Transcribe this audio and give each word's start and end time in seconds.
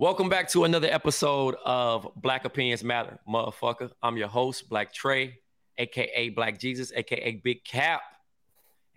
Welcome 0.00 0.30
back 0.30 0.48
to 0.50 0.64
another 0.64 0.88
episode 0.88 1.56
of 1.64 2.08
Black 2.16 2.44
Opinions 2.44 2.82
Matter, 2.82 3.18
motherfucker. 3.28 3.90
I'm 4.02 4.16
your 4.16 4.28
host, 4.28 4.68
Black 4.68 4.92
Tray, 4.92 5.38
aka 5.76 6.30
Black 6.30 6.58
Jesus, 6.58 6.92
aka 6.94 7.40
Big 7.44 7.64
Cap. 7.64 8.00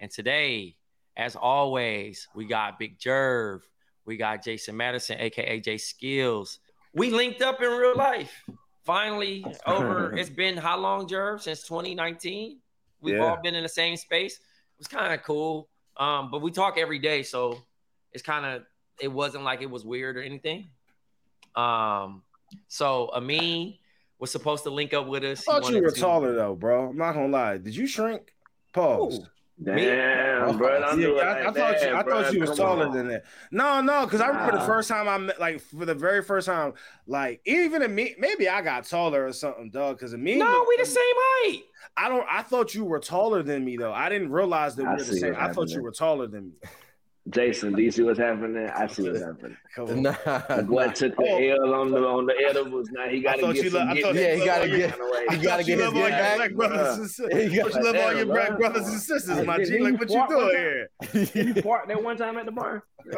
And 0.01 0.09
today, 0.11 0.75
as 1.15 1.35
always, 1.35 2.27
we 2.35 2.45
got 2.45 2.79
Big 2.79 2.97
Jerv, 2.99 3.61
we 4.05 4.17
got 4.17 4.43
Jason 4.43 4.75
Madison, 4.75 5.17
aka 5.19 5.59
J 5.59 5.77
Skills. 5.77 6.59
We 6.93 7.11
linked 7.11 7.41
up 7.41 7.61
in 7.61 7.69
real 7.69 7.95
life. 7.95 8.33
Finally, 8.83 9.45
over 9.67 10.13
it's 10.17 10.29
been 10.29 10.57
how 10.57 10.77
long, 10.77 11.07
Jerv? 11.07 11.39
Since 11.41 11.63
2019. 11.67 12.57
We've 12.99 13.15
Yeah. 13.15 13.21
all 13.25 13.37
been 13.41 13.55
in 13.55 13.63
the 13.63 13.69
same 13.69 13.95
space. 13.95 14.33
It 14.33 14.79
was 14.79 14.87
kind 14.87 15.13
of 15.13 15.21
cool. 15.23 15.69
Um, 15.97 16.31
but 16.31 16.41
we 16.41 16.49
talk 16.51 16.77
every 16.79 16.99
day, 16.99 17.21
so 17.23 17.61
it's 18.11 18.23
kind 18.23 18.45
of 18.45 18.63
it 18.99 19.07
wasn't 19.07 19.43
like 19.43 19.61
it 19.61 19.69
was 19.69 19.85
weird 19.85 20.17
or 20.17 20.21
anything. 20.21 20.69
Um, 21.55 22.23
so 22.67 23.09
Amin 23.13 23.75
was 24.19 24.31
supposed 24.31 24.63
to 24.63 24.69
link 24.71 24.93
up 24.93 25.07
with 25.07 25.23
us. 25.23 25.47
I 25.47 25.59
thought 25.59 25.71
you 25.71 25.81
were 25.81 25.91
to- 25.91 25.99
taller 25.99 26.33
though, 26.35 26.55
bro. 26.55 26.89
I'm 26.89 26.97
not 26.97 27.13
gonna 27.13 27.27
lie. 27.27 27.57
Did 27.57 27.75
you 27.75 27.85
shrink? 27.87 28.33
Pause. 28.73 29.27
Damn, 29.63 30.57
bro. 30.57 30.83
Oh, 30.83 30.95
yeah, 30.95 30.95
do 30.95 31.19
I, 31.19 31.33
like 31.33 31.45
I 31.45 31.51
thought 31.51 31.81
you. 31.81 31.95
I 31.95 32.03
bro. 32.03 32.23
thought 32.23 32.33
you 32.33 32.39
was 32.39 32.57
taller 32.57 32.87
on. 32.87 32.93
than 32.95 33.07
that. 33.09 33.25
No, 33.51 33.79
no, 33.81 34.05
because 34.05 34.19
I 34.21 34.27
remember 34.27 34.57
the 34.57 34.65
first 34.65 34.89
time 34.89 35.07
I 35.07 35.17
met, 35.17 35.39
like 35.39 35.61
for 35.61 35.85
the 35.85 35.93
very 35.93 36.23
first 36.23 36.47
time, 36.47 36.73
like 37.05 37.41
even 37.45 37.81
in 37.83 37.93
me, 37.93 38.15
maybe 38.17 38.49
I 38.49 38.61
got 38.61 38.85
taller 38.85 39.25
or 39.25 39.33
something, 39.33 39.69
dog. 39.69 39.97
Because 39.97 40.13
of 40.13 40.19
me, 40.19 40.35
No, 40.37 40.65
we 40.67 40.77
the 40.77 40.85
same 40.85 41.03
height. 41.03 41.63
I 41.95 42.09
don't. 42.09 42.25
I 42.29 42.41
thought 42.41 42.73
you 42.73 42.85
were 42.85 42.99
taller 42.99 43.43
than 43.43 43.63
me 43.63 43.77
though. 43.77 43.93
I 43.93 44.09
didn't 44.09 44.31
realize 44.31 44.75
that 44.77 44.83
we 44.83 44.89
I 44.89 44.93
were 44.93 45.03
the 45.03 45.17
same. 45.17 45.35
I 45.37 45.51
thought 45.53 45.69
you 45.69 45.83
were 45.83 45.91
taller 45.91 46.27
than 46.27 46.47
me. 46.49 46.53
Jason, 47.29 47.73
do 47.73 47.81
you 47.83 47.91
see 47.91 48.01
what's 48.01 48.17
happening? 48.17 48.67
I 48.67 48.87
see 48.87 49.03
what's 49.07 49.21
happening. 49.21 49.55
Come 49.75 49.89
on. 49.89 50.01
Nah, 50.01 50.15
The 50.55 50.63
boy 50.67 50.85
nah. 50.87 50.91
took 50.91 51.15
the 51.15 51.23
Oh. 51.23 51.65
L 51.65 51.73
on 51.75 51.91
the 51.91 51.99
on 51.99 52.25
the 52.25 52.33
edibles. 52.49 52.89
Now 52.91 53.07
he 53.07 53.21
got 53.21 53.35
to 53.39 53.53
get 53.53 53.71
some. 53.71 53.87
lo- 53.87 53.93
get 53.93 54.15
Yeah, 54.15 54.35
he 54.35 54.43
gotta 54.45 54.67
some 54.67 54.77
get- 54.79 54.89
kind 54.89 55.01
of 55.03 55.09
way. 55.11 55.25
he 55.29 55.37
gotta 55.37 55.47
thought 55.49 55.65
get 55.65 55.67
you 55.67 55.73
his 55.75 55.93
love 55.93 55.95
all 55.95 56.01
get 56.01 56.09
your 56.09 56.17
back. 56.19 56.35
black 56.37 56.53
brothers 56.55 56.97
and 56.97 57.09
sisters. 57.09 57.51
He 57.51 57.55
got- 57.55 57.71
Don't 57.71 57.75
you 57.75 57.83
love 57.93 57.95
all 58.05 58.13
your 58.15 58.25
black 58.25 58.57
brothers 58.57 58.87
and 58.87 58.99
sisters, 58.99 59.45
my 59.45 59.57
Did 59.57 59.67
G. 59.67 59.79
Like 59.79 59.99
what 59.99 60.09
you 60.09 60.25
doing 60.27 60.49
here? 60.49 61.45
You 61.53 61.61
parked 61.61 61.87
that 61.89 62.03
one 62.03 62.17
time 62.17 62.37
at 62.39 62.45
the 62.45 62.51
bar. 62.51 62.83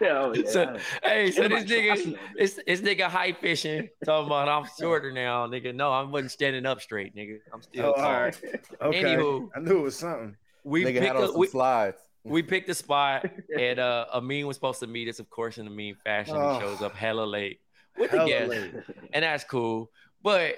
Hell 0.00 0.36
yeah. 0.36 0.42
So, 0.50 0.76
hey, 1.02 1.30
so 1.30 1.48
this 1.48 1.62
Everybody- 1.62 1.66
nigga, 2.04 2.18
this, 2.36 2.60
this 2.66 2.80
nigga 2.80 3.02
high 3.04 3.32
fishing, 3.32 3.88
talking 4.04 4.26
about 4.26 4.48
I'm 4.48 4.68
shorter 4.78 5.12
now, 5.12 5.46
nigga. 5.46 5.74
No, 5.74 5.90
I 5.92 6.02
wasn't 6.02 6.32
standing 6.32 6.66
up 6.66 6.80
straight, 6.80 7.14
nigga. 7.16 7.38
I'm 7.52 7.62
still 7.62 7.86
Oh, 7.86 7.92
tall. 7.94 8.04
all 8.04 8.12
right. 8.22 8.36
Okay. 8.82 9.02
Anywho. 9.02 9.48
I 9.56 9.60
knew 9.60 9.78
it 9.78 9.82
was 9.82 9.96
something. 9.96 10.36
We 10.66 10.84
Nigga 10.84 10.98
picked 11.00 11.14
a, 11.16 11.32
we, 11.38 11.46
slides. 11.46 11.96
we 12.24 12.42
picked 12.42 12.68
a 12.68 12.74
spot, 12.74 13.24
and 13.58 13.78
uh, 13.78 14.06
Amin 14.12 14.46
was 14.48 14.56
supposed 14.56 14.80
to 14.80 14.88
meet 14.88 15.08
us, 15.08 15.20
of 15.20 15.30
course, 15.30 15.58
in 15.58 15.64
the 15.64 15.70
mean 15.70 15.94
fashion. 16.02 16.34
Oh. 16.36 16.54
He 16.54 16.60
shows 16.60 16.82
up 16.82 16.94
hella 16.96 17.22
late 17.24 17.60
with 17.96 18.10
the 18.10 18.16
Hella 18.18 18.28
guest, 18.28 18.50
late. 18.50 18.74
and 19.12 19.22
that's 19.24 19.44
cool. 19.44 19.90
But 20.22 20.56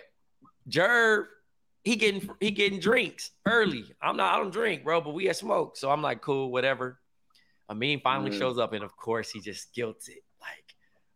Jerv, 0.70 1.26
he 1.84 1.96
getting 1.96 2.28
he 2.40 2.50
getting 2.52 2.80
drinks 2.80 3.32
early. 3.46 3.84
I'm 4.00 4.16
not, 4.16 4.32
I 4.34 4.38
don't 4.38 4.50
drink, 4.50 4.82
bro, 4.82 5.02
but 5.02 5.12
we 5.12 5.26
had 5.26 5.36
smoke, 5.36 5.76
so 5.76 5.90
I'm 5.90 6.00
like, 6.00 6.22
cool, 6.22 6.50
whatever. 6.50 6.98
Amin 7.70 8.00
finally 8.02 8.30
Mm. 8.30 8.38
shows 8.38 8.58
up, 8.58 8.72
and 8.72 8.82
of 8.82 8.96
course, 8.96 9.30
he 9.30 9.40
just 9.40 9.74
guilts 9.74 10.08
it, 10.08 10.24
like, 10.40 10.64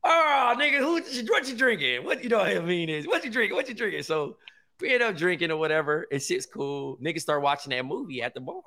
oh, 0.04 0.54
nigga, 0.58 0.80
who 0.80 0.92
what 1.32 1.48
you 1.48 1.56
drinking? 1.56 2.04
What 2.04 2.22
you 2.22 2.28
know 2.28 2.38
what 2.40 2.54
I 2.54 2.60
mean 2.60 2.90
is 2.90 3.06
what 3.06 3.24
you 3.24 3.30
drinking? 3.30 3.56
What 3.56 3.68
you 3.70 3.74
drinking? 3.74 4.02
So 4.02 4.36
we 4.80 4.92
end 4.92 5.02
up 5.02 5.16
drinking 5.16 5.50
or 5.50 5.56
whatever. 5.56 6.06
And 6.12 6.20
shit's 6.20 6.44
cool. 6.44 6.98
Niggas 6.98 7.20
start 7.22 7.40
watching 7.40 7.70
that 7.70 7.86
movie 7.86 8.20
at 8.20 8.34
the 8.34 8.40
bar. 8.40 8.60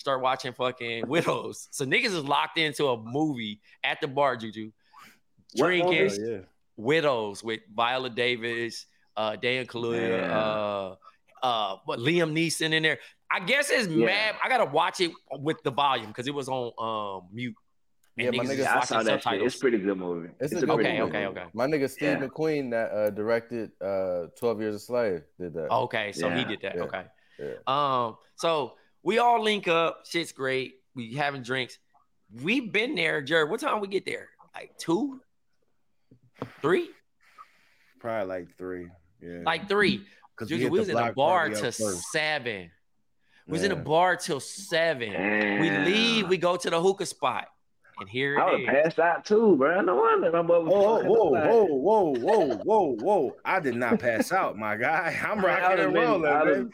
Start 0.00 0.22
watching 0.22 0.54
fucking 0.54 1.06
Widows. 1.08 1.68
So 1.72 1.84
niggas 1.84 2.06
is 2.06 2.24
locked 2.24 2.56
into 2.56 2.86
a 2.88 2.96
movie 3.02 3.60
at 3.84 4.00
the 4.00 4.08
bar, 4.08 4.34
Juju. 4.34 4.70
Drinking? 5.54 6.10
Oh, 6.10 6.30
yeah. 6.30 6.38
Widows 6.78 7.44
with 7.44 7.60
Viola 7.74 8.08
Davis, 8.08 8.86
uh, 9.18 9.36
Dan 9.36 9.66
Kaluuya, 9.66 10.20
Yeah. 10.22 10.38
uh, 10.38 10.94
uh, 11.42 11.76
what 11.84 11.98
Liam 11.98 12.32
Neeson 12.32 12.72
in 12.72 12.82
there. 12.82 12.98
I 13.30 13.40
guess 13.40 13.68
it's 13.68 13.88
Yeah. 13.88 14.06
mad. 14.06 14.36
I 14.42 14.48
gotta 14.48 14.64
watch 14.64 15.00
it 15.02 15.12
with 15.32 15.62
the 15.64 15.70
volume 15.70 16.06
because 16.08 16.26
it 16.26 16.34
was 16.34 16.48
on 16.48 16.72
um 16.78 17.28
mute. 17.30 17.54
And 18.16 18.24
Yeah, 18.34 18.42
my 18.42 18.44
niggas 18.48 18.56
nigga- 18.58 18.66
I 18.66 18.74
watching 18.76 18.86
saw 18.88 19.02
that 19.02 19.12
shit. 19.12 19.22
subtitles. 19.22 19.46
It's 19.46 19.56
a 19.56 19.60
pretty 19.60 19.78
good 19.78 19.98
movie. 19.98 20.30
It's 20.40 20.52
a 20.52 20.56
a 20.56 20.60
good 20.60 20.68
pretty 20.76 20.88
Okay, 20.90 20.98
movie. 21.00 21.16
okay, 21.18 21.26
okay. 21.26 21.44
My 21.52 21.66
nigga 21.66 21.90
Steve 21.90 22.20
Yeah. 22.20 22.26
McQueen 22.26 22.70
that 22.70 22.90
uh, 22.90 23.10
directed 23.10 23.70
uh, 23.82 24.28
Twelve 24.38 24.60
Years 24.62 24.76
a 24.76 24.78
Slave 24.78 25.22
did 25.38 25.52
that. 25.54 25.70
Okay, 25.70 26.12
so 26.12 26.30
he 26.30 26.44
did 26.44 26.60
that. 26.62 26.76
yeah, 26.76 26.82
okay. 26.84 27.04
yeah. 27.38 27.54
Um, 27.66 28.16
so 28.36 28.76
we 29.02 29.18
all 29.18 29.42
link 29.42 29.68
up. 29.68 30.06
Shit's 30.06 30.32
great. 30.32 30.74
We 30.94 31.14
having 31.14 31.42
drinks. 31.42 31.78
We've 32.42 32.70
been 32.70 32.94
there, 32.94 33.22
Jared. 33.22 33.50
What 33.50 33.60
time 33.60 33.80
we 33.80 33.88
get 33.88 34.04
there? 34.04 34.28
Like 34.54 34.76
two, 34.78 35.20
three, 36.60 36.90
Probably 37.98 38.26
like 38.28 38.56
three. 38.56 38.88
Yeah. 39.20 39.40
like 39.44 39.68
three. 39.68 40.04
because 40.34 40.48
Juju, 40.48 40.70
we 40.70 40.78
was 40.78 40.88
in 40.88 40.96
a 40.96 41.12
bar 41.12 41.50
till 41.50 41.72
seven. 41.72 42.70
We 43.46 43.52
was 43.52 43.64
in 43.64 43.72
a 43.72 43.76
bar 43.76 44.16
till 44.16 44.40
seven. 44.40 45.10
We 45.60 45.70
leave. 45.70 46.28
We 46.28 46.38
go 46.38 46.56
to 46.56 46.70
the 46.70 46.80
hookah 46.80 47.06
spot, 47.06 47.46
and 47.98 48.08
here 48.08 48.38
I 48.38 48.52
would 48.52 48.60
is. 48.62 48.66
have 48.68 48.84
passed 48.84 48.98
out 48.98 49.24
too, 49.24 49.56
bro. 49.56 49.80
No 49.82 49.96
wonder 49.96 50.30
my 50.32 50.42
mother. 50.42 50.68
Oh, 50.70 51.02
whoa, 51.04 51.30
whoa, 51.30 51.64
whoa, 51.64 51.64
whoa, 51.64 52.14
whoa, 52.14 52.56
whoa, 52.64 52.96
whoa! 53.00 53.36
I 53.44 53.60
did 53.60 53.76
not 53.76 53.98
pass 53.98 54.32
out, 54.32 54.56
my 54.56 54.76
guy. 54.76 55.16
I'm 55.26 55.44
rocking 55.44 55.84
and 55.84 55.94
rolling, 55.94 56.72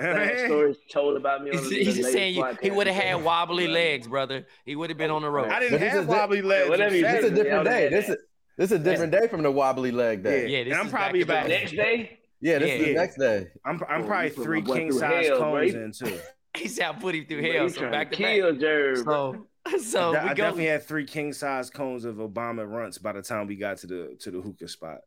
baby. 0.00 0.18
That 0.36 0.46
stories 0.46 0.76
told 0.90 1.16
about 1.16 1.42
me 1.44 1.50
on 1.50 1.56
He's, 1.58 1.70
the, 1.70 1.76
he's 1.76 1.86
the 1.96 2.02
just 2.02 2.12
saying 2.12 2.34
you, 2.34 2.44
he 2.62 2.70
would 2.70 2.86
have 2.86 2.96
had 2.96 3.22
wobbly 3.24 3.68
legs, 3.68 4.08
brother. 4.08 4.46
He 4.64 4.76
would 4.76 4.90
have 4.90 4.98
been 4.98 5.10
on 5.10 5.22
the 5.22 5.30
road. 5.30 5.48
I 5.48 5.60
didn't 5.60 5.78
But 5.78 5.88
have 5.88 6.02
is 6.02 6.06
wobbly 6.08 6.42
legs. 6.42 6.68
whatever 6.70 6.90
This 6.94 7.24
is 7.24 7.30
a 7.30 7.34
different 7.34 7.64
day. 7.64 7.88
This 7.88 8.08
is 8.08 8.16
this 8.56 8.72
is 8.72 8.80
a 8.80 8.84
different 8.84 9.12
day 9.12 9.26
from 9.28 9.42
the 9.42 9.50
wobbly 9.50 9.90
leg 9.90 10.22
day. 10.22 10.48
Yeah, 10.48 10.64
this 10.64 10.72
and 10.72 10.80
I'm 10.80 10.86
is 10.86 10.92
probably 10.92 11.22
about. 11.22 11.44
to 11.44 11.48
Next 11.48 11.72
day, 11.72 12.18
Yeah, 12.40 12.58
this 12.58 12.68
Yeah. 12.68 12.74
is 12.74 12.80
the 12.80 12.92
Yeah. 12.92 12.98
next 13.00 13.16
day. 13.18 13.46
I'm 13.64 13.80
I'm 13.88 14.02
Oh, 14.02 14.06
probably 14.06 14.28
you 14.28 14.34
three 14.44 14.62
king 14.62 14.90
through 14.90 14.98
size 14.98 15.28
hell, 15.28 15.38
cones 15.38 15.72
bro. 15.72 15.82
in 15.82 15.92
too. 15.92 16.18
He 16.56 16.66
said 16.66 16.86
I 16.86 16.92
put 16.94 17.14
him 17.14 17.26
through 17.26 17.42
hell, 17.42 17.68
so 17.68 17.88
back 17.90 18.10
to 18.10 18.16
to 18.16 18.22
back. 18.22 18.34
kill 18.34 18.96
So, 18.96 19.46
so 19.78 20.16
I 20.16 20.22
we 20.22 20.28
go. 20.30 20.34
definitely 20.34 20.66
had 20.66 20.82
three 20.82 21.04
king 21.04 21.32
size 21.32 21.70
cones 21.70 22.04
of 22.04 22.16
Obama 22.16 22.66
Runtz 22.66 23.00
by 23.00 23.12
the 23.12 23.22
time 23.22 23.46
we 23.46 23.54
got 23.56 23.78
to 23.78 23.86
the 23.86 24.16
to 24.20 24.30
the 24.32 24.40
hookah 24.40 24.66
spot. 24.68 24.98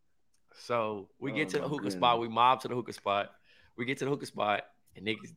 So 0.56 1.10
we 1.20 1.32
get 1.34 1.48
Oh, 1.48 1.52
to 1.52 1.58
the 1.58 1.64
my 1.64 1.68
hookah 1.68 1.76
goodness. 1.84 1.94
spot. 1.96 2.20
We 2.22 2.30
mob 2.30 2.62
to 2.62 2.68
the 2.70 2.76
hookah 2.76 2.94
spot. 2.94 3.32
We 3.76 3.86
get 3.86 3.98
to 3.98 4.06
the 4.06 4.12
hookah 4.12 4.26
spot, 4.28 4.64
and 4.96 5.06
niggas, 5.06 5.34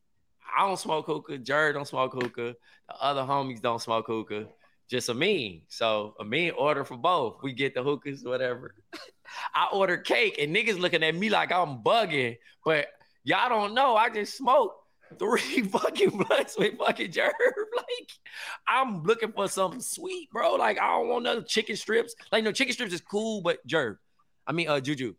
I 0.56 0.66
don't 0.66 0.78
smoke 0.78 1.06
hookah. 1.06 1.38
Jared 1.38 1.74
don't 1.74 1.86
smoke 1.86 2.12
hookah. 2.14 2.54
The 2.88 2.94
other 3.00 3.22
homies 3.22 3.60
don't 3.60 3.80
smoke 3.80 4.06
hookah. 4.06 4.46
Just 4.88 5.10
Amin. 5.10 5.62
So 5.68 6.14
Amin 6.20 6.52
order 6.56 6.84
for 6.84 6.96
both. 6.96 7.42
We 7.42 7.52
get 7.52 7.74
the 7.74 7.82
hookahs, 7.82 8.24
whatever. 8.24 8.74
I 9.54 9.68
order 9.72 9.96
cake, 9.96 10.36
and 10.40 10.54
niggas 10.54 10.78
looking 10.78 11.02
at 11.02 11.14
me 11.14 11.28
like 11.28 11.52
I'm 11.52 11.82
bugging. 11.82 12.38
But 12.64 12.86
y'all 13.24 13.48
don't 13.48 13.74
know. 13.74 13.96
I 13.96 14.08
just 14.10 14.36
smoked 14.36 14.76
three 15.18 15.62
fucking 15.72 16.10
blunts 16.10 16.56
with 16.58 16.78
fucking 16.78 17.12
Jerv. 17.12 17.32
Like 17.76 18.10
I'm 18.66 19.02
looking 19.02 19.32
for 19.32 19.48
something 19.48 19.80
sweet, 19.80 20.30
bro. 20.30 20.54
Like 20.54 20.80
I 20.80 20.88
don't 20.88 21.08
want 21.08 21.24
no 21.24 21.42
chicken 21.42 21.76
strips. 21.76 22.14
Like 22.32 22.42
no 22.42 22.50
chicken 22.52 22.72
strips 22.72 22.94
is 22.94 23.02
cool, 23.02 23.42
but 23.42 23.64
Jerv. 23.66 23.98
I 24.46 24.52
mean, 24.52 24.68
uh, 24.68 24.80
Juju. 24.80 25.14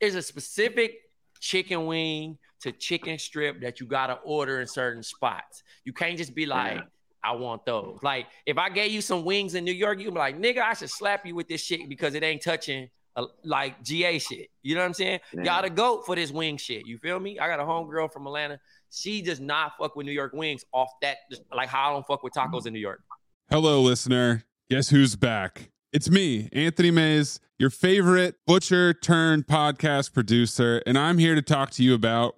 There's 0.00 0.16
a 0.16 0.22
specific 0.22 0.96
chicken 1.40 1.86
wing 1.86 2.38
to 2.60 2.72
chicken 2.72 3.18
strip 3.18 3.60
that 3.60 3.80
you 3.80 3.86
gotta 3.86 4.14
order 4.24 4.60
in 4.60 4.66
certain 4.66 5.02
spots. 5.02 5.62
You 5.84 5.92
can't 5.92 6.16
just 6.16 6.34
be 6.34 6.46
like, 6.46 6.76
Yeah. 6.76 6.82
I 7.22 7.32
want 7.32 7.66
those. 7.66 7.98
Like, 8.02 8.26
if 8.46 8.58
I 8.58 8.70
gave 8.70 8.92
you 8.92 9.00
some 9.00 9.24
wings 9.24 9.54
in 9.54 9.64
New 9.64 9.72
York, 9.72 9.98
you'd 9.98 10.14
be 10.14 10.18
like, 10.20 10.38
nigga, 10.38 10.58
I 10.58 10.74
should 10.74 10.88
slap 10.88 11.26
you 11.26 11.34
with 11.34 11.48
this 11.48 11.60
shit 11.60 11.88
because 11.88 12.14
it 12.14 12.22
ain't 12.22 12.42
touching 12.42 12.88
uh, 13.16 13.26
like 13.44 13.82
GA 13.82 14.20
shit. 14.20 14.50
You 14.62 14.76
know 14.76 14.82
what 14.82 14.86
I'm 14.86 14.94
saying? 14.94 15.20
Yeah. 15.32 15.42
Y'all 15.42 15.62
the 15.62 15.70
goat 15.70 16.06
for 16.06 16.14
this 16.14 16.30
wing 16.30 16.56
shit. 16.56 16.86
You 16.86 16.96
feel 16.98 17.18
me? 17.18 17.38
I 17.40 17.48
got 17.48 17.58
a 17.58 17.64
homegirl 17.64 18.12
from 18.12 18.26
Atlanta. 18.26 18.60
She 18.90 19.20
does 19.20 19.40
not 19.40 19.72
fuck 19.78 19.96
with 19.96 20.06
New 20.06 20.12
York 20.12 20.32
wings 20.32 20.64
off 20.72 20.90
that, 21.02 21.16
like 21.52 21.68
how 21.68 21.90
I 21.90 21.92
don't 21.92 22.06
fuck 22.06 22.22
with 22.22 22.32
tacos 22.32 22.66
in 22.66 22.72
New 22.72 22.78
York. 22.78 23.02
Hello, 23.50 23.82
listener. 23.82 24.44
Guess 24.70 24.90
who's 24.90 25.16
back? 25.16 25.70
It's 25.92 26.08
me, 26.08 26.48
Anthony 26.52 26.90
Mays, 26.90 27.40
your 27.58 27.70
favorite 27.70 28.36
butcher 28.46 28.92
turned 28.92 29.46
podcast 29.46 30.12
producer, 30.12 30.82
and 30.86 30.98
I'm 30.98 31.18
here 31.18 31.34
to 31.34 31.42
talk 31.42 31.70
to 31.72 31.82
you 31.82 31.94
about 31.94 32.37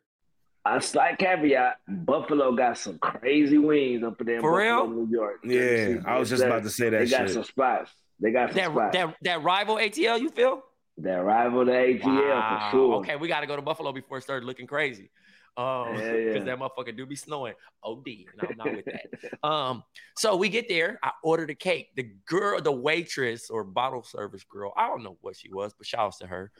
A 0.65 0.79
slight 0.81 1.17
caveat: 1.17 1.77
Buffalo 1.87 2.51
got 2.55 2.77
some 2.77 2.99
crazy 2.99 3.57
wings 3.57 4.03
up 4.03 4.17
there 4.19 4.35
in 4.35 4.41
For 4.41 4.51
Buffalo, 4.51 4.85
real? 4.85 5.05
New 5.05 5.11
York. 5.11 5.39
Yeah, 5.43 6.01
I 6.05 6.19
was 6.19 6.29
just 6.29 6.43
about 6.43 6.63
to 6.63 6.69
say 6.69 6.89
that 6.89 6.99
They 6.99 7.09
got 7.09 7.29
some 7.29 7.43
spots. 7.43 7.91
They 8.19 8.31
got 8.31 8.49
some 8.49 8.57
That, 8.57 8.71
spots. 8.71 8.95
that, 8.97 9.15
that 9.23 9.43
rival 9.43 9.77
ATL, 9.77 10.19
you 10.21 10.29
feel? 10.29 10.61
That 10.97 11.23
rival 11.23 11.65
to 11.65 11.71
ATL 11.71 12.05
Wow. 12.05 12.69
for 12.69 12.77
sure. 12.77 12.95
Okay, 12.97 13.15
we 13.15 13.27
got 13.27 13.39
to 13.39 13.47
go 13.47 13.55
to 13.55 13.61
Buffalo 13.63 13.91
before 13.91 14.19
it 14.19 14.21
started 14.21 14.45
looking 14.45 14.67
crazy. 14.67 15.09
Um, 15.57 15.95
Yeah, 15.95 16.11
because 16.13 16.35
yeah. 16.35 16.43
that 16.43 16.59
motherfucker 16.59 16.95
do 16.95 17.07
be 17.07 17.15
snowing. 17.15 17.55
OD, 17.83 18.05
and 18.07 18.49
I'm 18.51 18.57
not 18.57 18.75
with 18.75 18.85
that. 18.85 19.47
Um, 19.47 19.83
so 20.15 20.35
we 20.35 20.47
get 20.49 20.69
there. 20.69 20.99
I 21.01 21.11
order 21.23 21.45
a 21.49 21.55
cake. 21.55 21.89
The 21.95 22.03
girl, 22.27 22.61
the 22.61 22.71
waitress 22.71 23.49
or 23.49 23.63
bottle 23.63 24.03
service 24.03 24.43
girl, 24.43 24.71
I 24.77 24.87
don't 24.87 25.01
know 25.03 25.17
what 25.21 25.35
she 25.37 25.51
was, 25.51 25.73
but 25.75 25.87
shout 25.87 26.01
shouts 26.01 26.17
to 26.19 26.27
her. 26.27 26.51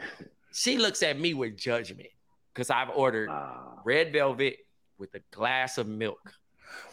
She 0.54 0.78
looks 0.80 1.04
at 1.04 1.20
me 1.20 1.36
with 1.36 1.56
judgment 1.56 2.10
because 2.54 2.70
I've 2.70 2.90
ordered 2.90 3.30
Ah. 3.30 3.80
red 3.84 4.14
velvet 4.14 4.58
with 4.98 5.14
a 5.16 5.22
glass 5.32 5.78
of 5.78 5.88
milk. 5.88 6.34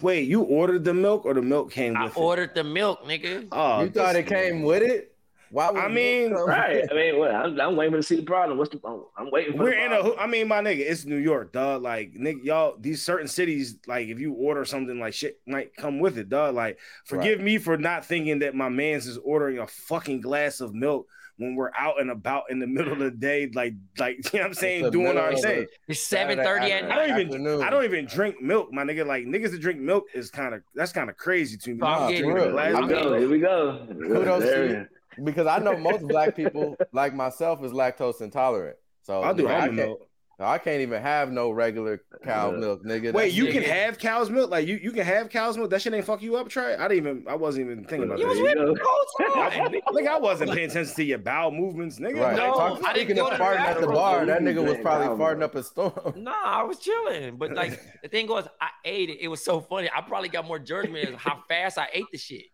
Wait, 0.00 0.29
you 0.29 0.43
ordered 0.43 0.85
the 0.85 0.95
milk 0.95 1.25
or 1.25 1.35
the 1.35 1.43
milk 1.43 1.71
came 1.71 1.93
with 1.93 2.00
I 2.00 2.05
with 2.07 2.17
ordered 2.17 2.55
the 2.55 2.65
milk, 2.65 3.05
nigga. 3.05 3.49
Oh, 3.53 3.83
you 3.83 3.91
thought 3.91 4.17
it 4.17 4.27
came 4.27 4.62
with 4.62 4.83
it? 4.83 5.15
Why 5.50 5.71
would 5.71 5.81
I 5.81 5.88
mean, 5.88 6.33
right. 6.33 6.85
I 6.91 6.95
mean, 6.95 7.19
well, 7.19 7.35
I'm, 7.35 7.59
I'm 7.59 7.77
waiting 7.77 7.95
to 7.95 8.03
see 8.03 8.17
the 8.17 8.23
problem. 8.23 8.59
What's 8.59 8.71
the? 8.71 8.81
I'm, 8.85 9.05
I'm 9.17 9.31
waiting 9.31 9.57
for. 9.57 9.65
We're 9.65 9.71
the 9.71 9.85
in 9.85 9.93
a. 9.93 10.15
I 10.17 10.27
mean, 10.27 10.47
my 10.47 10.61
nigga, 10.61 10.81
it's 10.81 11.07
New 11.07 11.17
York, 11.17 11.53
dog. 11.53 11.83
Like, 11.83 12.12
nigga, 12.12 12.45
y'all, 12.45 12.77
these 12.79 13.03
certain 13.03 13.29
cities, 13.29 13.79
like, 13.87 14.09
if 14.09 14.19
you 14.21 14.35
order 14.35 14.67
something, 14.67 15.00
like, 15.00 15.15
shit 15.15 15.41
might 15.47 15.75
come 15.75 16.00
with 16.00 16.19
it, 16.19 16.29
dog. 16.29 16.55
Like, 16.55 16.79
forgive 17.07 17.41
me 17.41 17.57
for 17.57 17.79
not 17.79 18.05
thinking 18.05 18.41
that 18.41 18.55
my 18.55 18.69
man's 18.69 19.07
is 19.07 19.17
ordering 19.17 19.59
a 19.59 19.67
fucking 19.67 20.21
glass 20.21 20.61
of 20.61 20.75
milk 20.75 21.07
when 21.38 21.54
we're 21.54 21.71
out 21.76 22.00
and 22.00 22.11
about 22.11 22.45
in 22.50 22.59
the 22.59 22.66
middle 22.66 22.92
of 22.92 22.99
the 22.99 23.11
day, 23.11 23.49
like, 23.54 23.75
like, 23.99 24.16
you 24.33 24.38
know 24.40 24.45
what 24.45 24.49
I'm 24.49 24.54
saying, 24.54 24.90
doing 24.90 25.16
our 25.16 25.35
thing. 25.35 25.66
It's 25.87 26.00
Saturday 26.02 26.42
7:30 26.42 26.71
at 26.71 26.88
night. 26.88 26.90
I 26.99 27.07
don't 27.07 27.11
even, 27.21 27.26
Afternoon. 27.28 27.62
I 27.62 27.71
don't 27.71 27.85
even 27.85 28.07
drink 28.07 28.42
milk, 28.42 28.73
my 28.73 28.83
nigga. 28.85 29.07
Like, 29.07 29.25
niggas 29.25 29.52
that 29.52 29.61
drink 29.61 29.80
milk 29.80 30.04
is 30.14 30.30
kind 30.30 30.54
of, 30.54 30.62
that's 30.75 30.92
kind 30.92 31.09
of 31.09 31.16
crazy 31.16 31.57
to 31.57 31.71
me. 31.71 31.78
So 31.80 31.87
I'm 31.87 32.00
Nah, 32.02 32.09
getting 32.09 32.25
for 32.30 32.35
real. 32.35 32.50
glass 32.50 32.66
Here 32.68 32.76
I'm 32.76 32.83
we 32.88 32.88
go. 32.88 33.18
Here 33.18 33.28
we 33.28 33.38
go. 33.38 33.87
Kudos 33.88 34.42
to 34.45 34.68
you. 35.16 35.25
because 35.25 35.47
I 35.47 35.59
know 35.59 35.76
most 35.76 36.02
black 36.07 36.35
people, 36.37 36.76
like 36.92 37.14
myself, 37.14 37.64
is 37.64 37.73
lactose 37.73 38.21
intolerant. 38.21 38.76
So 39.02 39.23
I'll 39.23 39.33
do 39.35 39.45
like, 39.45 39.54
almond 39.54 39.76
milk. 39.76 40.08
I 40.40 40.59
can't 40.59 40.80
even 40.83 41.02
have 41.02 41.33
no 41.33 41.50
regular 41.50 42.00
cow 42.25 42.50
Uh, 42.50 42.59
milk, 42.59 42.85
nigga. 42.85 43.12
Wait, 43.12 43.25
That's 43.25 43.35
you 43.35 43.47
it. 43.47 43.52
can 43.54 43.62
have 43.64 43.99
cow's 43.99 44.30
milk? 44.30 44.50
Like 44.50 44.68
you, 44.68 44.76
you 44.76 44.92
can 44.92 45.04
have 45.04 45.28
cow's 45.30 45.57
milk? 45.57 45.71
That 45.71 45.83
shit 45.83 45.92
ain't 45.92 46.04
fuck 46.04 46.23
you 46.23 46.37
up, 46.37 46.49
Tray? 46.49 46.76
I 46.76 46.87
didn't 46.87 47.07
even 47.07 47.25
I 47.28 47.35
wasn't 47.35 47.66
even 47.66 47.85
thinking 47.85 48.04
about 48.04 48.21
You 48.21 48.28
was 48.28 48.37
that. 48.38 48.42
with 48.45 48.52
you 48.54 48.59
me 48.61 48.64
go. 48.66 48.75
the 48.75 49.80
whole 49.85 50.09
I 50.09 50.18
wasn't 50.21 50.52
paying 50.52 50.71
attention 50.71 50.95
to 50.95 51.04
your 51.04 51.18
bowel 51.18 51.50
movements, 51.50 51.99
nigga. 51.99 52.21
Right. 52.21 52.37
No, 52.37 52.52
Talk- 52.52 52.85
I 52.85 52.92
didn't 52.92 53.07
Speaking 53.09 53.16
go 53.16 53.26
of 53.28 53.37
to 53.37 53.42
farting 53.42 53.59
at 53.59 53.80
the 53.80 53.87
bar, 53.88 54.26
that 54.26 54.42
nigga 54.42 54.64
was 54.64 54.76
probably 54.78 55.09
farting 55.09 55.38
bro. 55.38 55.45
up 55.47 55.54
a 55.57 55.62
storm. 55.64 56.14
Nah, 56.16 56.33
I 56.45 56.62
was 56.62 56.78
chilling. 56.78 57.37
But 57.37 57.54
like 57.54 57.80
the 58.02 58.09
thing 58.09 58.28
was, 58.28 58.47
I 58.61 58.68
ate 58.85 59.11
it. 59.11 59.18
It 59.21 59.28
was 59.28 59.45
so 59.45 59.61
funny. 59.61 59.90
I 59.95 60.02
probably 60.02 60.28
got 60.28 60.47
more 60.47 60.59
judgment 60.61 61.09
as 61.09 61.14
how 61.16 61.42
fast 61.49 61.78
I 61.78 61.88
ate 61.92 62.07
the 62.12 62.18
shit. 62.18 62.45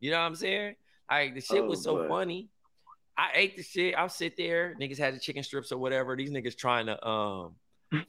You 0.00 0.10
know 0.10 0.18
what 0.18 0.26
I'm 0.26 0.34
saying? 0.34 0.74
Like 1.10 1.34
the 1.34 1.40
shit 1.40 1.62
Oh, 1.62 1.66
was 1.68 1.82
so 1.82 1.96
boy. 1.96 2.08
funny. 2.08 2.48
I 3.18 3.30
ate 3.34 3.56
the 3.56 3.62
shit. 3.62 3.94
I'll 3.94 4.08
sit 4.08 4.36
there. 4.36 4.74
Niggas 4.80 4.98
had 4.98 5.14
the 5.14 5.20
chicken 5.20 5.42
strips 5.42 5.72
or 5.72 5.78
whatever. 5.78 6.14
These 6.16 6.30
niggas 6.30 6.56
trying 6.56 6.86
to 6.86 7.06
um 7.06 7.54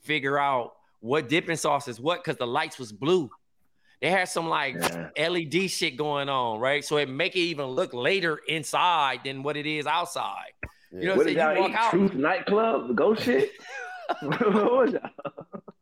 figure 0.04 0.38
out 0.38 0.74
what 1.00 1.30
dipping 1.30 1.56
sauce 1.56 1.88
is 1.88 2.00
what 2.00 2.24
because 2.24 2.38
the 2.38 2.48
lights 2.48 2.78
was 2.80 2.92
blue. 2.92 3.30
They 4.02 4.10
had 4.10 4.28
some 4.30 4.48
like 4.48 4.76
Yeah. 4.76 5.30
LED 5.30 5.70
shit 5.70 5.98
going 5.98 6.30
on, 6.30 6.60
right? 6.60 6.84
So 6.84 6.98
it 6.98 7.10
make 7.10 7.36
it 7.36 7.40
even 7.40 7.66
look 7.68 7.94
later 7.94 8.40
inside 8.48 9.22
than 9.24 9.44
what 9.44 9.56
it 9.58 9.66
is 9.66 9.88
outside. 9.88 10.52
You 10.92 11.08
know 11.08 11.16
what 11.16 11.18
What 11.18 11.28
I'm 11.28 11.34
saying? 11.36 11.56
You 11.56 11.62
walk 11.62 11.70
eat? 11.72 11.76
out. 11.76 11.92
Truth 11.92 12.14
nightclub, 12.16 12.96
ghost 12.96 13.24
shit. 13.24 13.52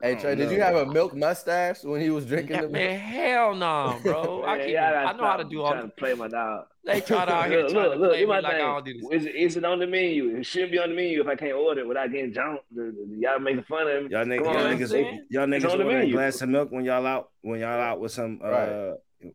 what 0.00 0.14
was 0.14 0.22
y'all? 0.22 0.30
Hey 0.30 0.34
Tray, 0.36 0.44
Oh, 0.44 0.48
did 0.48 0.50
you 0.56 0.60
have 0.62 0.74
a 0.76 0.86
milk 0.86 1.14
mustache 1.14 1.84
when 1.84 2.00
he 2.00 2.10
was 2.10 2.24
drinking 2.26 2.56
Yeah, 2.56 2.62
the 2.62 2.68
man, 2.68 2.98
hell 2.98 3.54
no, 3.54 3.98
bro. 4.02 4.42
I, 4.44 4.56
Man, 4.56 4.66
keep, 4.66 4.74
y'all 4.74 4.90
gotta 4.92 4.96
I 5.08 5.12
know 5.12 5.24
how 5.24 5.36
to 5.36 5.42
stop 5.42 5.50
do 5.50 5.62
all. 5.62 5.72
Trying 5.72 5.82
to 5.84 5.88
play 5.96 6.14
my 6.14 6.28
dog. 6.28 6.66
They 6.84 7.00
try 7.02 7.24
to 7.26 7.32
out 7.32 7.48
here 7.50 7.62
Look, 7.64 7.70
trying 7.72 7.84
look, 7.84 7.92
to 7.92 7.98
look, 8.00 8.10
play 8.12 8.20
do 8.20 8.26
me 8.26 8.28
my 8.32 8.40
like 8.40 8.54
I 8.54 8.58
don't 8.58 8.84
do 8.86 8.94
this. 8.94 9.04
Is 9.12 9.26
it, 9.26 9.34
is 9.34 9.56
it 9.58 9.64
on 9.66 9.78
the 9.80 9.86
menu? 9.86 10.36
It 10.38 10.44
shouldn't 10.46 10.72
be 10.72 10.78
on 10.78 10.88
the 10.90 10.96
menu 10.96 11.20
if 11.20 11.26
I 11.28 11.34
can't 11.36 11.52
order 11.52 11.82
it 11.82 11.86
without 11.88 12.10
getting 12.10 12.32
jumped. 12.32 12.64
The- 12.74 12.82
the- 12.82 13.16
Y'all 13.20 13.38
making 13.38 13.64
fun 13.64 13.86
of 13.88 14.04
me. 14.04 14.10
Y'all 14.10 14.24
niggas, 14.24 14.38
y'all 14.40 14.48
on, 14.56 14.64
man. 14.64 14.78
niggas, 14.78 15.18
y'all 15.30 15.46
niggas 15.46 15.70
on 15.70 15.78
the 15.78 15.84
ordering 15.84 15.88
a 15.90 15.98
menu. 16.00 16.12
glass 16.14 16.40
of 16.40 16.48
milk 16.48 16.70
when 16.72 16.84
y'all 16.84 17.06
out 17.06 17.30
when 17.42 17.60
y'all 17.60 17.80
out 17.80 18.00
with 18.00 18.12
some 18.12 18.40
uh 18.42 18.48
Right. 18.48 18.68
you 18.68 19.26
know 19.26 19.32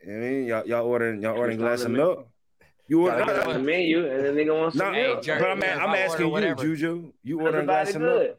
what 0.00 0.08
I 0.08 0.18
mean 0.18 0.44
y'all 0.46 0.66
y'all 0.66 0.86
ordering 0.86 1.22
y'all 1.22 1.36
ordering 1.36 1.58
glass 1.58 1.82
of 1.82 1.92
the 1.92 1.96
milk. 1.96 2.26
You 2.88 3.06
Gotta 3.06 3.20
order 3.20 3.32
It's 3.34 3.46
on 3.46 3.52
the 3.52 3.58
menu, 3.60 4.10
and 4.10 4.24
the 4.24 4.30
nigga 4.30 4.58
wants 4.58 4.74
no, 4.76 4.84
some 4.86 4.94
Hey. 4.94 5.18
Jerry, 5.20 5.40
but 5.40 5.50
I'm, 5.50 5.58
man, 5.58 5.78
I'm 5.78 5.94
asking 5.94 6.26
you, 6.26 6.32
whatever- 6.32 6.62
Juju. 6.62 7.12
You 7.22 7.36
Does 7.38 7.44
ordering 7.46 7.66
the 7.66 7.72
glass 7.72 7.94
of 7.94 8.00
milk? 8.00 8.38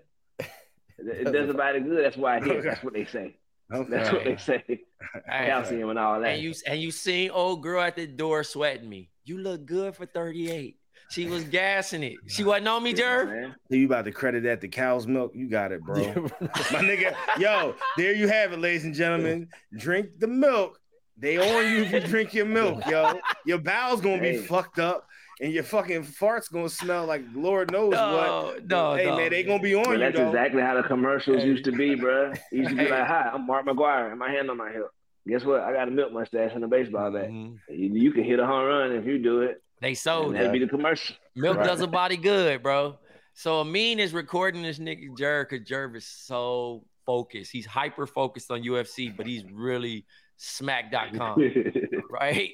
Good? 1.04 1.28
It 1.28 1.32
does 1.32 1.48
the 1.48 1.54
body 1.54 1.80
good. 1.80 2.04
That's 2.04 2.18
why 2.18 2.38
I 2.38 2.44
hear. 2.44 2.54
Okay. 2.60 2.68
That's 2.70 2.84
what 2.84 2.94
they 2.94 3.06
say. 3.06 3.38
Okay. 3.74 3.90
That's 3.90 4.12
what 4.12 4.24
they 4.24 4.38
say. 4.38 4.64
Hey, 4.68 5.46
Calcium 5.48 5.90
and 5.90 6.00
all 6.00 6.20
that. 6.20 6.28
and 6.34 6.42
you 6.42 6.54
and 6.68 6.82
you 6.82 6.92
seen 6.92 7.30
old 7.32 7.64
girl 7.64 7.82
at 7.82 7.96
the 7.96 8.08
door 8.08 8.44
sweating 8.44 8.90
me. 8.90 9.10
You 9.24 9.38
look 9.38 9.66
good 9.66 9.96
for 9.96 10.06
38. 10.06 10.76
She 11.12 11.26
was 11.26 11.44
gassing 11.46 12.04
it. 12.04 12.18
She 12.28 12.44
wasn't 12.44 12.68
on 12.68 12.84
me, 12.84 12.94
Jerv. 12.94 13.28
Man. 13.28 13.56
You 13.70 13.86
about 13.88 14.06
to 14.06 14.12
credit 14.12 14.44
that 14.44 14.62
to 14.62 14.68
cow's 14.68 15.08
milk? 15.08 15.32
You 15.34 15.50
got 15.50 15.72
it, 15.72 15.82
bro. 15.86 15.96
My 16.42 16.82
nigga, 16.84 17.16
yo, 17.40 17.74
there 17.98 18.14
you 18.14 18.28
have 18.28 18.54
it, 18.54 18.60
ladies 18.60 18.86
and 18.86 18.94
gentlemen. 18.94 19.48
Drink 19.76 20.20
the 20.20 20.28
milk. 20.28 20.80
They 21.18 21.38
on 21.38 21.72
you 21.72 21.84
if 21.84 21.92
you 21.92 22.00
drink 22.02 22.34
your 22.34 22.46
milk, 22.46 22.86
yo. 22.88 23.20
Your 23.46 23.58
bowels 23.58 24.02
gonna 24.02 24.22
be 24.22 24.34
Hey. 24.34 24.38
fucked 24.38 24.78
up, 24.80 25.08
and 25.42 25.54
your 25.54 25.64
fucking 25.64 26.04
farts 26.04 26.52
gonna 26.52 26.70
smell 26.70 27.06
like 27.06 27.24
Lord 27.34 27.72
knows 27.72 27.92
what. 27.92 28.66
No, 28.68 28.92
no, 28.92 28.96
hey 28.96 29.06
no, 29.06 29.18
man, 29.18 29.30
they 29.30 29.44
gonna 29.44 29.62
be 29.62 29.76
on 29.76 29.84
But 29.84 29.92
you 29.94 29.98
that's 30.00 30.18
though. 30.18 30.28
exactly 30.28 30.62
how 30.62 30.76
the 30.76 30.84
commercials 30.84 31.44
Hey. 31.44 31.48
used 31.50 31.64
to 31.66 31.72
be, 31.72 31.96
bro. 31.96 32.32
It 32.32 32.40
used 32.52 32.70
to 32.72 32.76
be 32.76 32.84
Hey. 32.84 32.92
like, 32.92 33.08
"Hi, 33.08 33.32
I'm 33.34 33.46
Mark 33.48 33.66
McGwire, 33.66 34.10
and 34.12 34.20
my 34.20 34.30
hand 34.32 34.50
on 34.50 34.58
my 34.58 34.72
hip. 34.72 34.88
Guess 35.28 35.44
what? 35.46 35.62
I 35.62 35.74
got 35.74 35.88
a 35.88 35.92
milk 35.92 36.12
mustache 36.12 36.52
and 36.56 36.64
a 36.64 36.68
baseball 36.68 37.12
bat. 37.12 37.30
Mhm. 37.30 37.58
You, 37.70 37.90
you 37.94 38.12
can 38.12 38.24
hit 38.24 38.40
a 38.40 38.46
home 38.46 38.66
run 38.66 38.92
if 38.94 39.06
you 39.06 39.20
do 39.20 39.42
it. 39.42 39.62
They 39.82 39.90
And 39.90 39.98
sold 39.98 40.34
that'd 40.36 40.52
be 40.52 40.60
the 40.60 40.68
commercial. 40.68 41.16
Milk 41.36 41.58
Right. 41.58 41.66
does 41.68 41.82
a 41.82 41.88
body 41.88 42.18
good, 42.18 42.62
bro. 42.64 42.98
So 43.34 43.60
Amin 43.60 44.00
is 44.00 44.14
recording 44.14 44.64
this 44.64 44.80
nigga 44.80 45.10
Jerv 45.18 45.50
because 45.50 45.66
Jerv 45.68 45.96
is 45.96 46.06
so 46.06 46.84
focused. 47.06 47.52
He's 47.52 47.66
hyper 47.66 48.06
focused 48.06 48.52
on 48.52 48.64
UFC, 48.64 49.10
but 49.16 49.26
he's 49.28 49.44
really 49.52 50.06
smack.com, 50.38 51.40
right? 52.10 52.52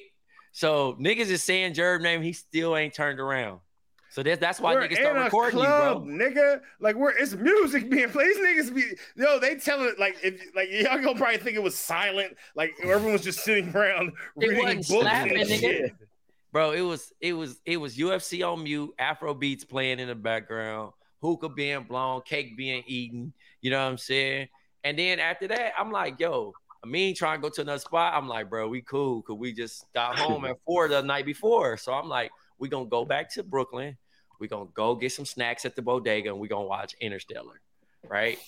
So 0.56 0.94
niggas 0.98 1.26
is 1.28 1.42
saying 1.42 1.74
Jerv 1.74 2.00
name, 2.00 2.22
he 2.22 2.32
still 2.32 2.78
ain't 2.78 2.94
turned 2.94 3.20
around. 3.20 3.60
So 4.08 4.22
that's 4.22 4.40
that's 4.40 4.58
why 4.58 4.72
we're 4.74 4.88
niggas 4.88 4.96
start 4.96 5.16
recording 5.24 5.58
club, 5.60 6.06
you, 6.06 6.16
bro. 6.16 6.26
nigga. 6.30 6.60
Like 6.80 6.96
we're 6.96 7.10
it's 7.10 7.34
music 7.34 7.90
being 7.90 8.08
played. 8.08 8.28
These 8.28 8.38
niggas 8.38 8.74
be 8.74 8.84
yo, 9.16 9.38
they 9.38 9.56
tell 9.56 9.82
it 9.86 9.98
like 9.98 10.16
if 10.22 10.40
like 10.54 10.70
y'all 10.70 10.96
gonna 11.02 11.14
probably 11.14 11.36
think 11.36 11.56
it 11.56 11.62
was 11.62 11.76
silent, 11.76 12.38
like 12.54 12.72
everyone's 12.82 13.20
just 13.20 13.40
sitting 13.40 13.68
around 13.76 14.14
It 14.40 14.48
reading 14.48 14.56
wasn't 14.64 14.88
books 14.88 15.02
slapping, 15.02 15.40
and 15.42 15.50
nigga. 15.50 15.60
shit. 15.60 15.92
Bro, 16.52 16.70
it 16.70 16.80
was 16.80 17.12
it 17.20 17.34
was 17.34 17.60
it 17.66 17.76
was 17.76 17.94
UFC 17.98 18.42
on 18.50 18.62
mute, 18.62 18.94
Afro 18.98 19.34
beats 19.34 19.62
playing 19.62 19.98
in 19.98 20.08
the 20.08 20.14
background, 20.14 20.92
hookah 21.20 21.50
being 21.50 21.82
blown, 21.82 22.22
cake 22.22 22.56
being 22.56 22.82
eaten. 22.86 23.34
You 23.60 23.72
know 23.72 23.84
what 23.84 23.90
I'm 23.90 23.98
saying? 23.98 24.48
And 24.84 24.98
then 24.98 25.20
after 25.20 25.48
that, 25.48 25.72
I'm 25.78 25.92
like, 25.92 26.18
yo, 26.18 26.54
I 26.84 26.86
mean, 26.88 27.14
trying 27.14 27.38
to 27.38 27.42
go 27.42 27.48
to 27.48 27.60
another 27.62 27.78
spot. 27.80 28.14
I'm 28.14 28.28
like, 28.28 28.48
bro, 28.50 28.68
we 28.68 28.80
cool 28.82 29.20
because 29.22 29.36
we 29.38 29.52
just 29.52 29.84
got 29.94 30.18
home 30.18 30.44
at 30.44 30.56
four 30.64 30.88
the 30.88 31.02
night 31.02 31.24
before. 31.26 31.76
So 31.76 31.92
I'm 31.92 32.08
like, 32.08 32.30
we 32.58 32.68
gonna 32.68 32.86
go 32.86 33.04
back 33.04 33.32
to 33.34 33.42
Brooklyn. 33.42 33.96
we 34.40 34.48
gonna 34.48 34.68
go 34.74 34.94
get 34.94 35.12
some 35.12 35.24
snacks 35.24 35.64
at 35.64 35.74
the 35.76 35.82
bodega 35.82 36.28
and 36.30 36.38
we 36.38 36.48
gonna 36.48 36.66
watch 36.66 36.94
Interstellar. 37.00 37.60
Right? 38.08 38.38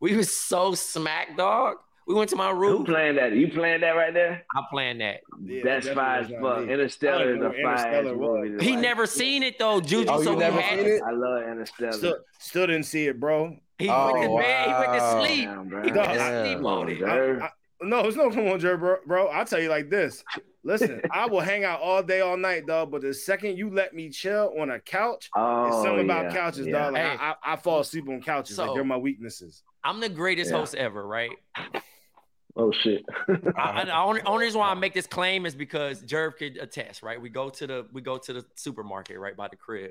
We 0.00 0.14
was 0.16 0.34
so 0.36 0.74
smack 0.74 1.36
dog. 1.36 1.76
We 2.06 2.14
went 2.14 2.30
to 2.30 2.36
my 2.36 2.50
room. 2.50 2.60
Who 2.60 2.76
room. 2.78 2.84
playing 2.84 3.16
that? 3.16 3.32
You 3.32 3.48
playing 3.48 3.80
that 3.80 3.90
right 3.90 4.14
there? 4.14 4.44
I 4.54 4.62
planned 4.70 5.00
that. 5.00 5.22
Yeah, 5.42 5.62
That's 5.64 5.86
that 5.86 5.94
fire 5.96 6.20
as 6.20 6.28
fuck. 6.40 6.68
Interstellar 6.68 7.30
is 7.34 7.36
a 7.36 7.40
know 7.40 7.52
fire 7.64 8.14
movie. 8.14 8.64
He 8.64 8.72
watch. 8.72 8.80
never 8.82 9.06
seen 9.06 9.42
it 9.42 9.58
though, 9.58 9.80
Juju. 9.80 10.08
Oh, 10.08 10.22
so 10.22 10.34
we 10.34 10.36
never 10.38 10.60
had 10.60 10.78
seen 10.78 10.86
it? 10.88 11.02
I 11.04 11.10
love 11.10 11.42
Interstellar. 11.50 11.92
Still, 11.92 12.16
still 12.38 12.66
didn't 12.68 12.84
see 12.86 13.06
it, 13.08 13.18
bro. 13.18 13.56
He 13.78 13.88
Oh, 13.90 14.12
went 14.12 14.24
to 14.30 14.36
bed. 14.38 14.66
He 14.68 14.72
went 14.72 14.92
to 15.00 15.10
sleep. 15.26 15.48
Damn, 15.48 15.68
bro. 15.68 15.82
He 15.82 15.90
went 15.90 16.08
to 16.12 16.14
Damn. 16.18 16.46
sleep 16.54 16.64
on 16.64 16.88
it. 16.88 17.02
I- 17.02 17.44
I- 17.46 17.50
no, 17.82 18.00
it's 18.00 18.16
no 18.16 18.30
come 18.34 18.46
on, 18.48 18.60
Jerry, 18.60 18.76
bro, 18.78 18.96
bro. 19.06 19.26
I'll 19.28 19.44
tell 19.44 19.60
you 19.60 19.68
like 19.68 19.90
this. 19.90 20.24
Listen, 20.64 21.00
I 21.12 21.26
will 21.26 21.40
hang 21.40 21.64
out 21.64 21.80
all 21.80 22.02
day, 22.02 22.20
all 22.20 22.36
night, 22.36 22.66
dog. 22.66 22.90
But 22.90 23.02
the 23.02 23.14
second 23.14 23.56
you 23.56 23.70
let 23.70 23.94
me 23.94 24.10
chill 24.10 24.52
on 24.58 24.70
a 24.70 24.80
couch, 24.80 25.30
Oh, 25.36 25.66
it's 25.68 25.76
something 25.82 26.04
about 26.04 26.32
couches, 26.32 26.66
yeah. 26.66 26.72
dog. 26.72 26.92
Like 26.94 27.02
Hey. 27.02 27.16
I, 27.20 27.30
I, 27.30 27.52
I 27.52 27.56
fall 27.56 27.80
asleep 27.80 28.08
on 28.08 28.20
couches. 28.22 28.58
like 28.58 28.74
they're 28.74 28.82
my 28.84 28.96
weaknesses. 28.96 29.62
I'm 29.84 30.00
the 30.00 30.08
greatest 30.08 30.50
Yeah. 30.50 30.56
host 30.58 30.74
ever, 30.74 31.06
right? 31.06 31.30
Oh 32.56 32.72
shit. 32.82 33.04
I, 33.28 33.82
I, 33.82 33.84
the 33.84 33.94
only, 33.96 34.22
only 34.22 34.46
reason 34.46 34.58
why 34.60 34.70
I 34.70 34.74
make 34.74 34.94
this 34.94 35.06
claim 35.06 35.44
is 35.44 35.54
because 35.54 36.02
Jerv 36.02 36.36
could 36.38 36.56
attest, 36.56 37.02
right? 37.02 37.20
We 37.20 37.28
go 37.28 37.50
to 37.50 37.66
the 37.66 37.86
we 37.92 38.00
go 38.00 38.16
to 38.16 38.32
the 38.32 38.44
supermarket 38.54 39.18
right 39.18 39.36
by 39.36 39.48
the 39.48 39.56
crib. 39.56 39.90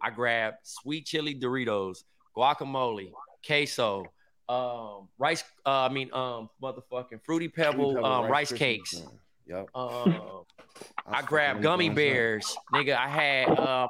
I 0.00 0.10
grab 0.10 0.54
sweet 0.62 1.04
chili 1.06 1.34
Doritos, 1.34 2.04
guacamole, 2.36 3.10
queso, 3.46 4.04
um, 4.48 5.08
rice. 5.18 5.44
Uh, 5.64 5.70
I 5.70 5.88
mean, 5.88 6.10
um, 6.12 6.50
motherfucking 6.62 7.20
fruity 7.24 7.48
pebble, 7.48 8.04
um, 8.04 8.26
rice 8.30 8.52
cakes. 8.52 9.02
Yep. 9.46 9.68
Um, 9.74 10.42
I 11.06 11.22
grabbed 11.22 11.62
gummy 11.62 11.90
bears, 11.90 12.56
nigga. 12.72 12.96
I 12.96 13.08
had 13.08 13.58
um, 13.58 13.88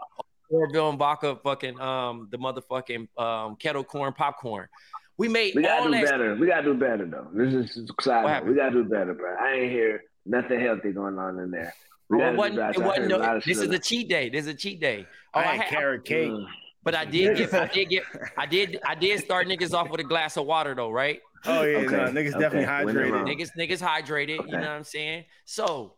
Orville 0.51 0.93
Redenbacher, 0.93 1.43
fucking 1.43 1.81
um, 1.81 2.29
the 2.31 2.39
motherfucking 2.39 3.09
um, 3.19 3.57
kettle 3.57 3.85
corn 3.85 4.13
popcorn. 4.13 4.69
We 5.17 5.29
made 5.29 5.55
We 5.57 5.63
gotta 5.63 5.83
all 5.83 5.87
do 5.87 5.93
that. 5.93 6.05
better. 6.05 6.37
We 6.37 6.47
gotta 6.47 6.63
do 6.63 6.75
better 6.75 7.05
though. 7.05 7.27
This 7.35 7.77
is 7.77 7.91
exciting. 7.91 8.49
We 8.49 8.55
gotta 8.55 8.71
do 8.71 8.85
better, 8.85 9.15
bro. 9.15 9.35
I 9.35 9.55
ain't 9.55 9.73
hear 9.73 10.05
nothing 10.25 10.61
healthy 10.61 10.93
going 10.93 11.19
on 11.19 11.39
in 11.41 11.51
there. 11.51 11.75
We 12.09 12.19
Well, 12.19 12.33
it 12.33 12.37
wasn't, 12.37 12.59
it 12.59 12.79
wasn't 12.79 13.03
heard 13.03 13.13
a 13.13 13.19
lot 13.19 13.35
no, 13.35 13.41
this 13.45 13.59
is 13.59 13.71
a 13.71 13.79
cheat 13.79 14.09
day. 14.09 14.29
This 14.29 14.43
is 14.43 14.49
a 14.49 14.55
cheat 14.55 14.81
day. 14.81 15.07
Oh, 15.35 15.41
I 15.41 15.43
I 15.43 15.47
had 15.47 15.61
had, 15.63 15.69
carrot 15.71 16.05
cake. 16.05 16.31
Mm. 16.31 16.47
But 16.83 16.95
I 16.95 17.05
did 17.05 17.37
get, 17.37 17.55
I 17.55 17.67
did 17.67 17.89
get, 17.89 18.03
I 18.37 18.47
did, 18.47 18.79
I 18.87 18.95
did 18.95 19.21
start 19.21 19.47
niggas 19.47 19.75
off 19.75 19.91
with 19.91 20.01
a 20.01 20.05
glass 20.05 20.37
of 20.37 20.47
water 20.47 20.75
though, 20.75 20.91
right? 20.91 21.21
Oh 21.45 21.63
yeah, 21.63 21.79
Okay, 21.79 21.97
no, 21.97 22.05
niggas 22.07 22.31
okay. 22.35 22.39
definitely 22.41 22.85
Went 22.85 22.99
hydrated. 22.99 23.25
Niggas, 23.27 23.51
niggas 23.57 23.83
hydrated. 23.83 24.47
You 24.47 24.53
know 24.53 24.59
what 24.59 24.69
I'm 24.69 24.85
saying? 24.85 25.25
So, 25.45 25.95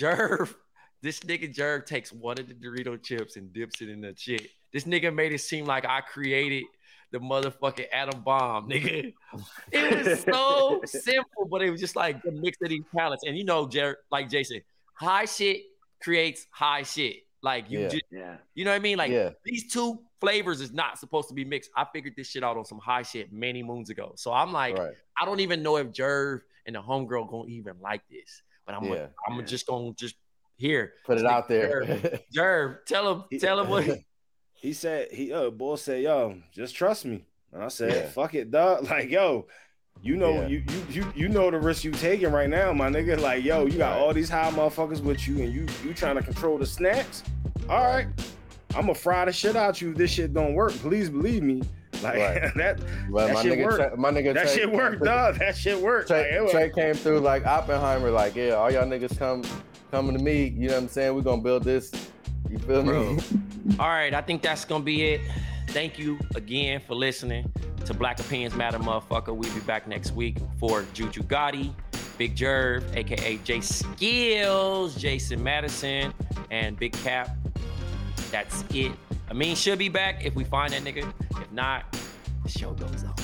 Jerv, 0.00 0.54
this 1.02 1.20
nigga 1.20 1.54
Jerv 1.54 1.86
takes 1.86 2.12
one 2.12 2.38
of 2.38 2.48
the 2.48 2.54
Dorito 2.54 3.02
chips 3.02 3.36
and 3.36 3.52
dips 3.52 3.80
it 3.82 3.88
in 3.88 4.00
the 4.00 4.14
shit. 4.16 4.48
This 4.72 4.84
nigga 4.84 5.14
made 5.14 5.32
it 5.32 5.40
seem 5.40 5.64
like 5.64 5.84
I 5.86 6.00
created 6.00 6.64
the 7.10 7.18
motherfucking 7.18 7.86
atom 7.92 8.22
bomb, 8.22 8.68
nigga. 8.70 9.12
It 9.70 10.06
was 10.06 10.20
so 10.22 10.80
simple, 10.86 11.46
but 11.50 11.62
it 11.62 11.70
was 11.70 11.80
just 11.80 11.94
like 11.96 12.22
the 12.22 12.32
mix 12.32 12.58
of 12.62 12.70
these 12.70 12.84
palettes. 12.94 13.22
And 13.26 13.36
you 13.36 13.44
know, 13.44 13.66
Jer, 13.68 13.98
like 14.10 14.28
Jason, 14.30 14.62
high 14.94 15.26
shit 15.26 15.62
creates 16.02 16.46
high 16.50 16.82
shit. 16.84 17.16
Like 17.42 17.70
you 17.70 17.80
Yeah. 17.80 17.88
just, 17.88 18.04
Yeah. 18.10 18.36
you 18.54 18.64
know 18.64 18.70
what 18.70 18.76
I 18.76 18.80
mean? 18.80 18.98
Like 18.98 19.10
Yeah. 19.10 19.30
these 19.44 19.70
two 19.72 20.00
flavors 20.20 20.60
is 20.60 20.72
not 20.72 20.98
supposed 20.98 21.28
to 21.28 21.34
be 21.34 21.44
mixed. 21.44 21.70
I 21.76 21.84
figured 21.92 22.14
this 22.16 22.28
shit 22.28 22.44
out 22.44 22.56
on 22.56 22.64
some 22.64 22.78
high 22.78 23.02
shit 23.02 23.32
many 23.32 23.62
moons 23.62 23.90
ago. 23.90 24.12
So 24.16 24.32
I'm 24.32 24.52
like, 24.52 24.78
Right. 24.78 24.94
I 25.20 25.24
don't 25.24 25.40
even 25.40 25.62
know 25.62 25.76
if 25.76 25.88
Jerv 25.88 26.42
and 26.66 26.76
the 26.76 26.80
homegirl 26.82 27.28
gonna 27.28 27.48
even 27.48 27.80
like 27.80 28.02
this. 28.08 28.42
But 28.64 28.76
I'm 28.76 28.84
Yeah. 28.84 28.90
like, 28.90 29.12
I'm 29.26 29.40
Yeah. 29.40 29.44
just 29.46 29.66
gonna 29.66 29.92
just 29.94 30.14
here. 30.56 30.92
Put 31.04 31.18
it 31.18 31.26
out 31.26 31.48
there. 31.48 31.82
Jerv, 32.34 32.84
tell 32.86 33.12
him, 33.12 33.38
tell 33.40 33.60
him 33.60 33.68
what 33.68 33.84
He 34.54 34.72
said, 34.72 35.10
he 35.10 35.32
uh 35.32 35.50
boy 35.50 35.74
said, 35.74 36.02
yo, 36.04 36.40
just 36.52 36.76
trust 36.76 37.04
me. 37.04 37.24
And 37.52 37.64
I 37.64 37.68
said, 37.68 37.90
Yeah. 37.92 38.08
fuck 38.10 38.34
it, 38.34 38.52
dog. 38.52 38.84
Like, 38.88 39.10
yo, 39.10 39.48
you 40.00 40.16
know, 40.16 40.32
Yeah. 40.42 40.46
you 40.48 40.62
you 40.68 40.84
you 40.90 41.12
you 41.14 41.28
know 41.28 41.50
the 41.50 41.58
risk 41.58 41.84
you 41.84 41.90
taking 41.92 42.32
right 42.32 42.48
now, 42.48 42.72
my 42.72 42.88
nigga. 42.88 43.20
Like, 43.20 43.44
yo, 43.44 43.66
you 43.66 43.78
got 43.78 43.98
all 43.98 44.12
these 44.12 44.28
high 44.28 44.50
motherfuckers 44.50 45.00
with 45.00 45.28
you, 45.28 45.42
and 45.42 45.52
you 45.52 45.66
you 45.84 45.94
trying 45.94 46.16
to 46.16 46.22
control 46.22 46.58
the 46.58 46.66
snacks. 46.66 47.22
All 47.68 47.84
right, 47.84 48.06
I'm 48.74 48.82
gonna 48.82 48.94
fry 48.94 49.24
the 49.26 49.32
shit 49.32 49.54
out 49.54 49.80
you. 49.80 49.90
if 49.90 49.96
This 49.96 50.10
shit 50.10 50.34
don't 50.34 50.54
work. 50.54 50.72
Please 50.72 51.08
believe 51.10 51.42
me. 51.42 51.62
Like 52.02 52.16
Right. 52.18 52.54
that, 52.56 52.80
But 53.10 53.26
that 53.28 53.34
my 53.34 53.42
shit 53.42 53.52
nigga, 53.58 53.64
worked. 53.64 53.76
Tray, 53.76 53.90
my 53.96 54.10
nigga, 54.10 54.34
that 54.34 54.46
Tray 54.46 54.54
shit 54.56 54.72
worked, 54.72 54.96
through- 54.98 55.06
dog. 55.06 55.38
That 55.38 55.56
shit 55.56 55.78
worked. 55.80 56.08
Tray, 56.08 56.32
it 56.34 56.42
was- 56.42 56.50
Tray 56.50 56.70
came 56.70 56.94
through 56.94 57.20
like 57.20 57.46
Oppenheimer, 57.46 58.10
like, 58.10 58.34
yeah, 58.34 58.50
all 58.54 58.72
y'all 58.72 58.84
niggas 58.86 59.16
come 59.16 59.42
coming 59.92 60.16
to 60.18 60.22
me. 60.22 60.46
You 60.48 60.66
know 60.68 60.74
what 60.74 60.82
I'm 60.82 60.88
saying? 60.88 61.14
We're 61.14 61.20
gonna 61.22 61.42
build 61.42 61.62
this. 61.62 61.92
You 62.50 62.58
feel 62.58 62.82
Bro. 62.82 63.12
me? 63.14 63.18
All 63.78 63.88
right, 63.88 64.12
I 64.12 64.20
think 64.20 64.42
that's 64.42 64.64
gonna 64.64 64.82
be 64.82 65.04
it. 65.12 65.20
Thank 65.68 65.96
you 65.98 66.18
again 66.34 66.80
for 66.80 66.94
listening 66.96 67.50
to 67.84 67.94
Black 67.94 68.20
Opinions 68.20 68.54
Matter, 68.54 68.78
motherfucker. 68.78 69.34
We'll 69.34 69.52
be 69.54 69.60
back 69.60 69.86
next 69.86 70.12
week 70.12 70.38
for 70.58 70.84
Juju 70.92 71.22
Gotti, 71.22 71.72
Big 72.18 72.36
Jerv, 72.36 72.84
aka 72.96 73.36
Jay 73.38 73.60
Skills, 73.60 74.94
Jason 74.96 75.42
Madison, 75.42 76.12
and 76.50 76.78
Big 76.78 76.92
Cap. 76.92 77.36
That's 78.30 78.64
it. 78.74 78.92
I 79.28 79.34
mean, 79.34 79.56
should 79.56 79.78
be 79.78 79.88
back 79.88 80.24
if 80.24 80.34
we 80.34 80.44
find 80.44 80.72
that 80.72 80.82
nigga. 80.82 81.12
If 81.30 81.52
not, 81.52 81.84
the 82.42 82.48
show 82.48 82.72
goes 82.72 83.04
on. 83.04 83.14